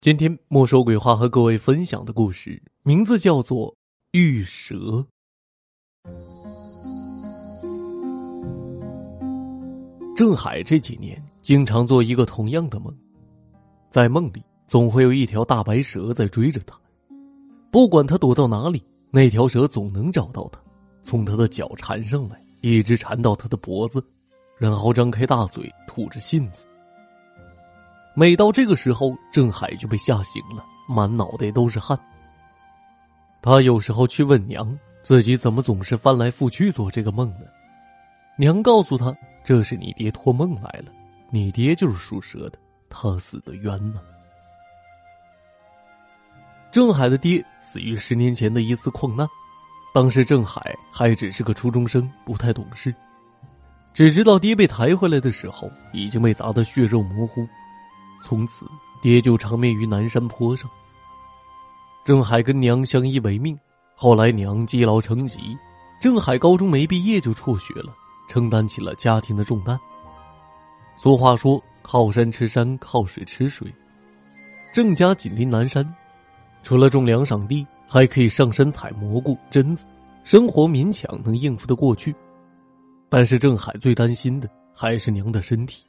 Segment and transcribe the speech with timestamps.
[0.00, 3.68] 今天莫说鬼话和各位分享的故事名字叫做
[4.12, 4.76] 《玉蛇》。
[10.14, 12.96] 郑海这几年经常做一个同样的梦，
[13.90, 16.78] 在梦里总会有一条大白蛇在追着他，
[17.72, 18.80] 不管他躲到哪里，
[19.10, 20.60] 那条蛇总能找到他，
[21.02, 24.00] 从他的脚缠上来，一直缠到他的脖子，
[24.58, 26.64] 然后张开大嘴吐着信子。
[28.18, 31.96] 每到这个时候，郑海就被吓醒了，满脑袋都是汗。
[33.40, 37.46] 他有时候去问娘，自己怎么总是翻来覆去做这个梦呢？
[38.36, 40.90] 娘告诉他，这是你爹托梦来了，
[41.30, 42.58] 你爹就是属蛇的，
[42.90, 44.00] 他死的冤呢。
[46.72, 49.28] 郑海的爹死于十年前的一次矿难，
[49.94, 52.92] 当时郑海还只是个初中生，不太懂事，
[53.94, 57.46] 只知道爹被抬回来的时候已经被砸得血肉模糊。
[58.20, 58.66] 从此，
[59.00, 60.68] 爹就长眠于南山坡上。
[62.04, 63.58] 郑海跟娘相依为命，
[63.94, 65.56] 后来娘积劳成疾，
[66.00, 67.94] 郑海高中没毕业就辍学了，
[68.28, 69.78] 承担起了家庭的重担。
[70.96, 73.72] 俗话说：“靠山吃山，靠水吃水。”
[74.72, 75.94] 郑家紧邻南山，
[76.62, 79.86] 除了种粮赏地，还可以上山采蘑菇、榛子，
[80.24, 82.14] 生活勉强能应付得过去。
[83.08, 85.84] 但是郑海最担心的还是娘的身体。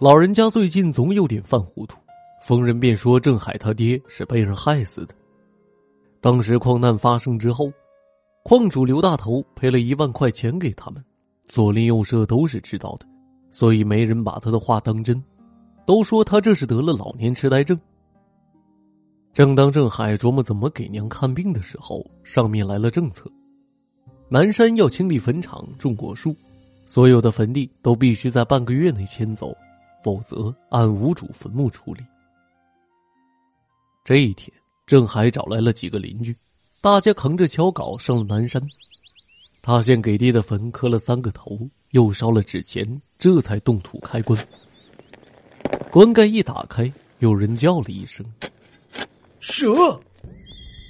[0.00, 1.98] 老人家最近总有点犯糊涂，
[2.40, 5.14] 逢人便说郑海他爹是被人害死的。
[6.22, 7.70] 当时矿难发生之后，
[8.42, 11.04] 矿主刘大头赔了一万块钱给他们，
[11.44, 13.06] 左邻右舍都是知道的，
[13.50, 15.22] 所以没人把他的话当真，
[15.84, 17.78] 都说他这是得了老年痴呆症。
[19.34, 23.30] 正当郑海琢磨怎么给娘看病的时候，上面来了政策：
[24.30, 26.34] 南山要清理坟场、种果树，
[26.86, 29.54] 所有的坟地都必须在半个月内迁走。
[30.02, 32.04] 否则，按无主坟墓处理。
[34.04, 34.50] 这一天，
[34.86, 36.36] 郑海找来了几个邻居，
[36.80, 38.60] 大家扛着锹镐上了南山。
[39.62, 44.48] 他先给爹的坟磕了三个头，又烧了纸钱，这才动土开棺。
[45.90, 48.24] 棺盖一打开，有人叫了一声
[49.38, 50.00] ：“蛇！”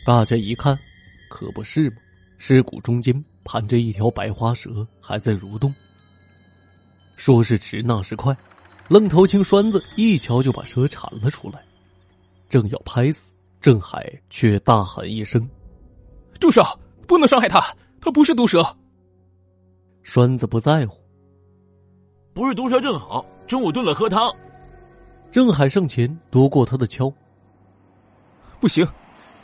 [0.06, 0.78] 大家一看，
[1.28, 1.96] 可不是嘛，
[2.38, 5.74] 尸骨中间盘着一条白花蛇，还在蠕动。
[7.16, 8.34] 说是迟，那是快。
[8.90, 11.64] 愣头青栓子一瞧就把蛇铲了出来，
[12.48, 15.48] 正要拍死郑海，却大喊一声
[16.40, 16.60] ：“住手！
[17.06, 17.64] 不能伤害他，
[18.00, 18.66] 他不是毒蛇。”
[20.02, 21.00] 栓子不在乎，
[22.34, 24.28] 不是毒蛇正好，中午炖了喝汤。
[25.30, 27.14] 郑海上前夺过他的锹，
[28.58, 28.84] 不行，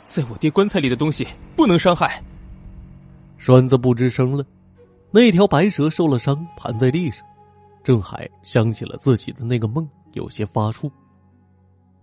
[0.05, 1.25] 在我爹棺材里的东西
[1.55, 2.21] 不能伤害。
[3.37, 4.45] 栓子不吱声了，
[5.09, 7.25] 那条白蛇受了伤，盘在地上。
[7.87, 10.91] 郑海想起了自己的那个梦，有些发怵，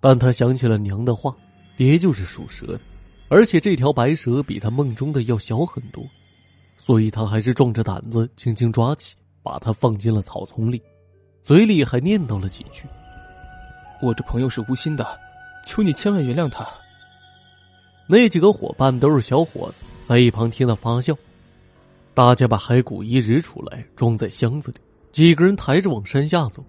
[0.00, 1.36] 但他想起了娘的话，
[1.76, 2.80] 爹就是属蛇的，
[3.28, 6.02] 而且这条白蛇比他梦中的要小很多，
[6.78, 10.80] 所以他还是壮着胆子轻轻抓起，把它放进了草丛里，
[11.42, 12.84] 嘴里还念叨了几句
[14.00, 15.06] ：“我这朋友是无心的，
[15.66, 16.66] 求你千万原谅他。”
[18.08, 21.14] 那几个伙伴都是小伙子，在一旁听了发笑。
[22.14, 24.78] 大家把骸骨移植出来，装在箱子里。
[25.14, 26.60] 几个人抬着往山下走，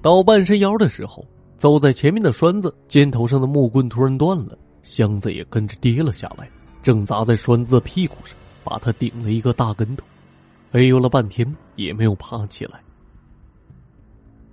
[0.00, 1.26] 到半山腰的时候，
[1.58, 6.48] 走在前面的栓子肩头上的木棍突然断了，箱子也跟着跌了下来，
[6.80, 10.04] 正砸在栓子的屁股上，把他顶了一个大跟头，
[10.70, 11.44] 哎呦了半天
[11.74, 12.80] 也没有爬起来。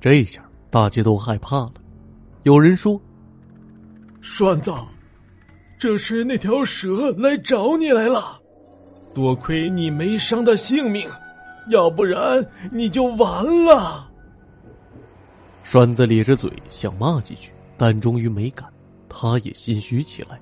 [0.02, 1.74] 这下大家都害怕了，
[2.42, 3.00] 有人说
[4.22, 4.74] ：“栓子，
[5.78, 8.42] 这是那条蛇来找你来了，
[9.14, 11.08] 多亏你没伤到性命。”
[11.70, 14.10] 要不然你就完了。
[15.64, 18.72] 栓子咧着嘴想骂几句，但终于没敢。
[19.10, 20.40] 他也心虚起来。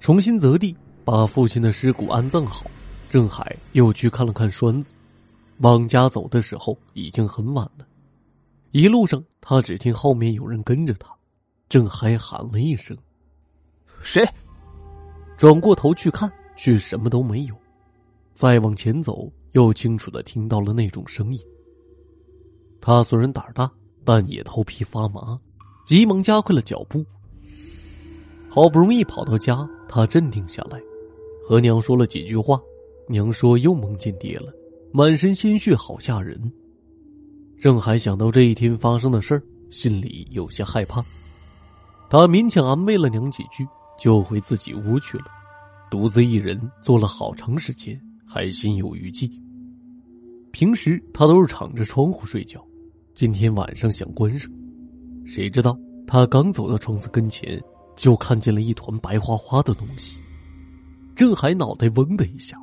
[0.00, 2.64] 重新择地，把父亲的尸骨安葬好。
[3.08, 4.92] 郑海又去看了看栓子。
[5.58, 7.86] 往家走的时候已经很晚了。
[8.70, 11.10] 一路上，他只听后面有人跟着他。
[11.68, 12.96] 郑海喊了一声
[14.00, 14.24] ：“谁？”
[15.36, 17.54] 转过头去看，却什么都没有。
[18.32, 19.30] 再往前走。
[19.52, 21.40] 又清楚的听到了那种声音。
[22.80, 23.70] 他虽然胆大，
[24.04, 25.38] 但也头皮发麻，
[25.86, 27.04] 急忙加快了脚步。
[28.48, 30.80] 好不容易跑到家，他镇定下来，
[31.46, 32.60] 和娘说了几句话。
[33.08, 34.52] 娘说又梦见爹了，
[34.92, 36.52] 满身鲜血，好吓人。
[37.58, 41.02] 郑海想到这一天发生的事儿，心里有些害怕。
[42.10, 43.66] 他勉强安慰了娘几句，
[43.98, 45.24] 就回自己屋去了，
[45.90, 47.98] 独自一人坐了好长时间。
[48.28, 49.30] 还心有余悸。
[50.52, 52.62] 平时他都是敞着窗户睡觉，
[53.14, 54.50] 今天晚上想关上，
[55.24, 57.60] 谁知道他刚走到窗子跟前，
[57.96, 60.20] 就看见了一团白花花的东西。
[61.16, 62.56] 郑海脑袋嗡的一下，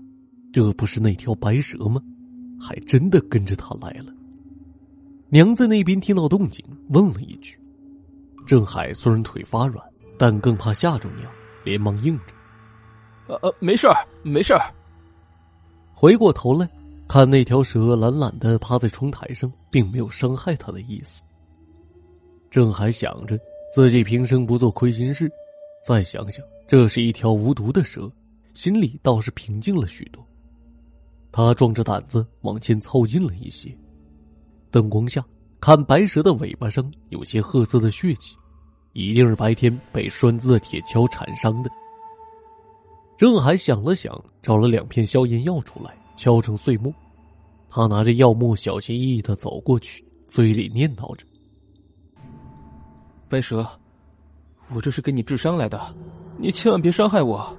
[0.53, 2.01] 这不是那条白蛇吗？
[2.59, 4.13] 还真的跟着他来了。
[5.29, 7.59] 娘在那边听到动静，问了一句。
[8.45, 9.83] 郑海虽然腿发软，
[10.17, 11.29] 但更怕吓着娘，
[11.63, 12.23] 连忙应着
[13.27, 14.61] ：“呃呃，没事儿，没事儿。”
[16.05, 16.69] 回过头来
[17.07, 21.23] 看那条蛇懒懒的趴在窗台上，并没有伤害他的意思。
[22.51, 23.35] 正还想着
[23.73, 25.27] 自己平生不做亏心事，
[25.83, 28.07] 再想想这是一条无毒的蛇。
[28.53, 30.23] 心里倒是平静了许多。
[31.31, 33.75] 他壮着胆子往前凑近了一些，
[34.69, 35.25] 灯光下
[35.59, 38.35] 看白蛇的尾巴上有些褐色的血迹，
[38.93, 41.69] 一定是白天被栓子的铁锹缠伤的。
[43.17, 46.93] 郑海想了想，找了两片消炎药出来，敲成碎末。
[47.69, 51.25] 他拿着药末，小心翼翼的走过去，嘴里念叨着
[53.29, 53.65] ：“白蛇，
[54.73, 55.95] 我这是给你治伤来的，
[56.37, 57.57] 你千万别伤害我。”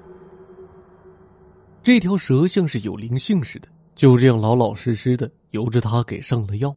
[1.83, 6.75] 这条蛇像是有灵性似的，就这样老老实实的由着他给上了药。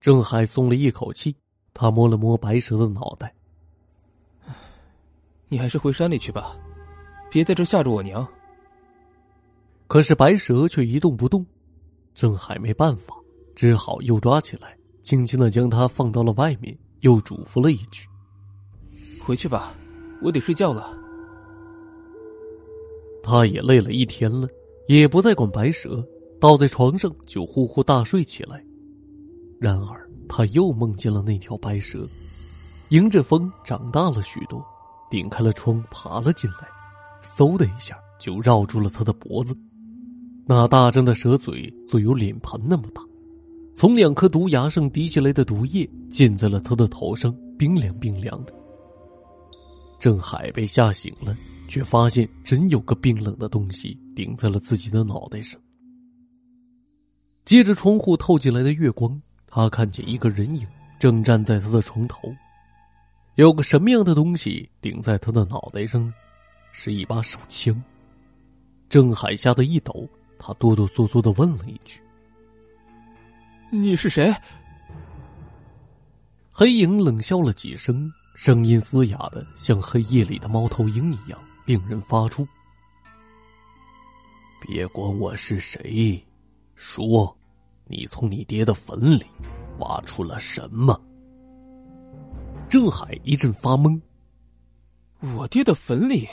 [0.00, 1.34] 郑海松了一口气，
[1.72, 3.34] 他摸了摸白蛇的脑袋
[5.48, 6.56] ：“你还是回山里去吧，
[7.30, 8.26] 别在这吓着我娘。”
[9.86, 11.44] 可是白蛇却一动不动，
[12.14, 13.14] 郑海没办法，
[13.54, 18.06] 只好又抓起来，轻轻的将它放到了外面，又嘱咐了一句
[19.20, 19.74] ：“回去吧，
[20.22, 20.96] 我得睡觉了。”
[23.22, 24.48] 他也累了一天了，
[24.86, 26.06] 也不再管白蛇，
[26.40, 28.64] 倒在床上就呼呼大睡起来。
[29.58, 32.06] 然而他又梦见了那条白蛇，
[32.90, 34.64] 迎着风长大了许多，
[35.10, 36.68] 顶开了窗爬了进来，
[37.22, 39.56] 嗖的一下就绕住了他的脖子。
[40.46, 43.02] 那大张的蛇嘴足有脸盆那么大，
[43.74, 48.52] 从两颗毒牙上滴下来的毒液溅在了他的头上，冰凉冰凉的。
[49.98, 51.36] 郑海被吓醒了。
[51.70, 55.56] 却发现真有个冰冷的东西顶在了自己的脑袋上。
[57.44, 60.66] 借着窗户透进来的月光，他看见一个人影
[60.98, 62.28] 正站在他的床头，
[63.36, 66.12] 有个什么样的东西顶在他的脑袋上？
[66.72, 67.74] 是一把手枪。
[68.88, 70.08] 郑海吓得一抖，
[70.38, 72.00] 他哆哆嗦嗦的问了一句
[73.70, 74.34] ：“你是谁？”
[76.50, 81.38] 黑影冷笑了几声，声音嘶哑的像黑夜里的猫头鹰一样。
[81.66, 82.44] 令人发出。
[84.60, 86.20] 别管我是谁，
[86.74, 87.36] 说，
[87.86, 89.24] 你从你爹的坟里
[89.78, 91.00] 挖出了什么？
[92.68, 94.00] 郑海一阵发懵。
[95.36, 96.26] 我爹的坟里，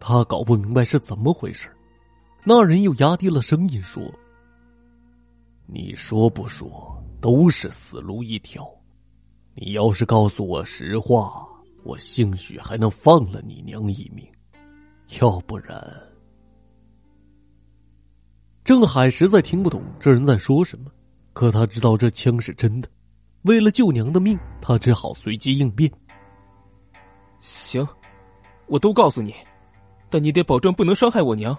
[0.00, 1.70] 他搞不明白是怎么回事。
[2.42, 4.02] 那人又压低了声音说
[5.68, 8.68] ：“你说不说，都是死路一条。
[9.54, 11.46] 你要是告诉我实话。”
[11.82, 14.22] 我兴许还能放了你娘一命，
[15.18, 15.82] 要不然……
[18.62, 20.90] 郑海实在听不懂这人在说什么，
[21.32, 22.88] 可他知道这枪是真的。
[23.44, 25.90] 为了救娘的命，他只好随机应变。
[27.40, 27.88] 行，
[28.66, 29.34] 我都告诉你，
[30.10, 31.56] 但你得保证不能伤害我娘。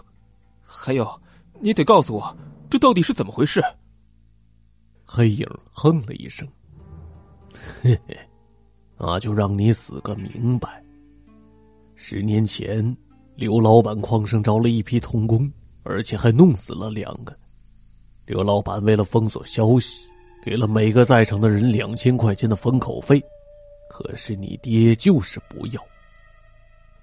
[0.64, 1.22] 还有，
[1.60, 2.38] 你得告诉我，
[2.70, 3.62] 这到底是怎么回事？
[5.06, 6.48] 黑影哼了一声，
[7.82, 8.18] 嘿嘿。
[8.98, 10.84] 那就让你死个明白。
[11.96, 12.96] 十年前，
[13.36, 15.52] 刘老板矿上招了一批童工，
[15.84, 17.36] 而且还弄死了两个。
[18.26, 20.08] 刘老板为了封锁消息，
[20.46, 23.22] 给了每个在场的人两千块钱的封口费。
[23.90, 25.84] 可是你爹就是不要，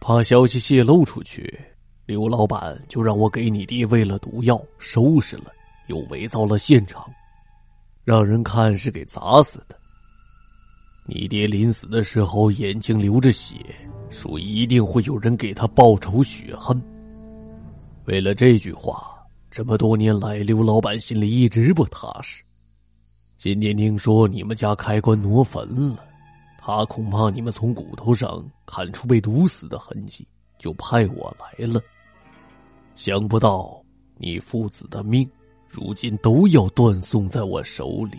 [0.01, 1.59] 怕消息泄露出去，
[2.07, 5.53] 刘老板就让我给你爹喂了毒药，收拾了，
[5.89, 7.05] 又伪造了现场，
[8.05, 9.77] 让人看是给砸死的。
[11.05, 13.57] 你爹临死的时候眼睛流着血，
[14.11, 16.81] 说一定会有人给他报仇雪恨。
[18.05, 19.15] 为了这句话，
[19.51, 22.43] 这么多年来，刘老板心里一直不踏实。
[23.37, 26.05] 今天听说你们家开棺挪坟了，
[26.71, 31.81] 他恐怕你们从骨头上看出被毒死的痕迹，就派我来了。
[32.95, 33.83] 想不到
[34.19, 35.27] 你父子的命，
[35.67, 38.19] 如今都要断送在我手里。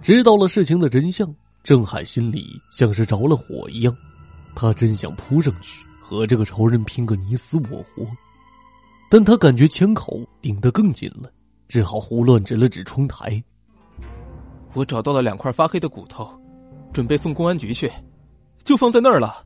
[0.00, 1.30] 知道了事情的真相，
[1.62, 3.94] 郑海心里像是着了火一样，
[4.54, 8.10] 他真想扑上去和这个仇人拼个你死我活，
[9.10, 11.30] 但他感觉枪口顶得更紧了，
[11.68, 13.44] 只好胡乱指了指窗台。
[14.76, 16.30] 我找到了两块发黑的骨头，
[16.92, 17.90] 准备送公安局去，
[18.62, 19.44] 就放在那儿了。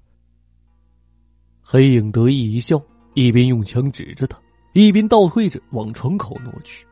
[1.62, 2.82] 黑影得意一笑，
[3.14, 4.36] 一边用枪指着他，
[4.74, 6.84] 一边倒退着往窗口挪去。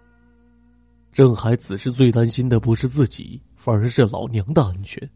[1.12, 3.42] 郑海此时最担心的不是自己。
[3.61, 5.11] 反而是老娘的安全，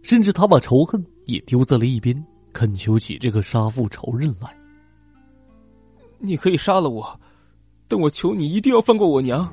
[0.00, 4.56] 甚至他把仇恨也丢在了一边，恳求起这个杀父仇人来。
[6.20, 7.20] 你可以杀了我，
[7.88, 9.52] 但我求你一定要放过我娘，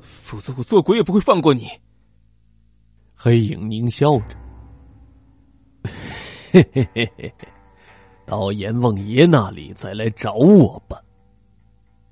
[0.00, 1.68] 否则我做鬼也不会放过你。
[3.24, 4.36] 黑影狞笑着，
[6.50, 7.48] 嘿嘿嘿嘿嘿，
[8.26, 11.00] 到阎王爷那里再来找我吧。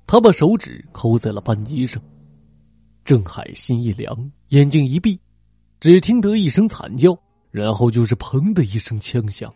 [0.07, 2.01] 他把手指扣在了扳机上，
[3.03, 5.19] 郑海心一凉，眼睛一闭，
[5.81, 7.13] 只听得一声惨叫，
[7.49, 9.53] 然后就是“砰”的一声枪响。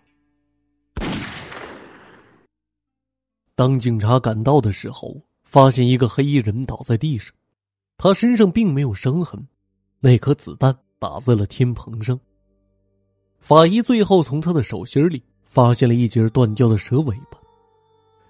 [3.55, 7.33] 当警察赶到的时候，发现一个黑衣人倒在地上，
[7.95, 9.47] 他身上并没有伤痕，
[10.01, 12.19] 那颗子弹打在了天棚上。
[13.39, 17.37] 法医最后从他的手心里发现了一截断掉的蛇尾巴，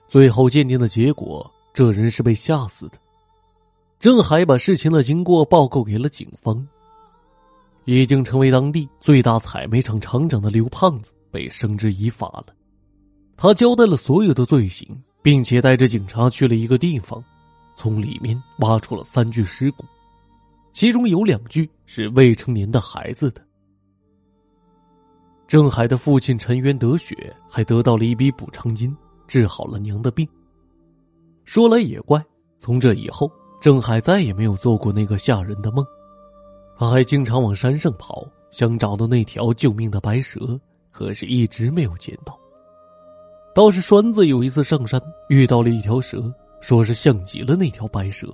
[0.09, 2.97] 最后鉴定的结果，这人是被吓死的。
[3.97, 6.67] 郑海把事情的经过报告给了警方。
[7.85, 12.47] 已经成为当地最大采煤厂厂长的刘胖子被绳之以法了，
[13.37, 14.85] 他交代了所有的罪行。
[15.21, 17.23] 并且带着警察去了一个地方，
[17.73, 19.83] 从里面挖出了三具尸骨，
[20.75, 23.41] 其中有两具是未成年的孩子的。
[25.47, 27.15] 郑海的父亲陈元得雪
[27.49, 28.93] 还得到了一笔补偿金，
[29.25, 30.27] 治好了娘的病。
[31.45, 32.21] 说来也怪，
[32.59, 35.85] 从这以后，郑海再也没有做过那个吓人的梦，
[36.77, 40.59] 他还经常往山上跑，想找到那条救命的白蛇，
[40.91, 42.37] 可是一直没有见到。
[43.53, 46.29] 倒是栓子有一次上山遇到了一条蛇，
[46.59, 48.27] 说是像极了那条白蛇。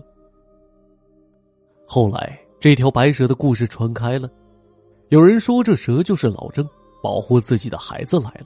[1.93, 4.31] 后来这条白蛇的故事传开了，
[5.09, 6.65] 有人说这蛇就是老郑
[7.03, 8.29] 保护自己的孩子来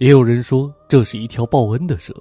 [0.00, 2.14] 也有人说这是一条报恩的蛇，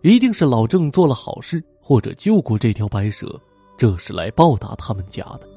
[0.00, 3.38] 一定是老郑做了好事或者救过这条白蛇，
[3.76, 5.55] 这是来报答他们家的。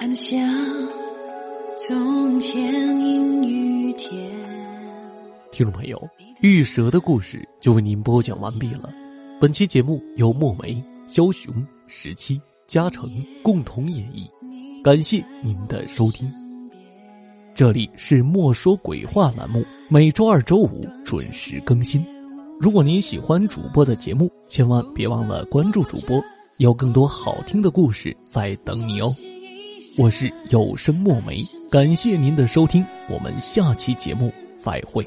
[0.00, 0.40] 暗香，
[1.76, 4.18] 从前阴雨天。
[5.52, 6.02] 听众朋友，
[6.40, 8.88] 玉蛇的故事就为您播讲完毕了。
[9.38, 11.54] 本期节目由墨梅、枭雄、
[11.86, 13.10] 十七、嘉诚
[13.42, 14.26] 共同演绎，
[14.82, 16.32] 感谢您的收听。
[17.54, 22.02] 这里是莫说鬼话栏目，每周二、周五准时更新。
[22.58, 26.24] 如果您喜欢主播的节目，千万别忘了关注主播，
[26.56, 29.12] 有更多好听的故事在等你哦。
[29.96, 34.32] 我是有声墨梅，感谢您的收听，我们下期节目
[34.62, 35.04] 再会。